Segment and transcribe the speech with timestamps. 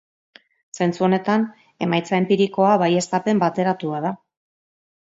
[0.77, 1.45] Zentzu honetan,
[1.87, 4.17] emaitza enpirikoa baieztapen bateratu bat da.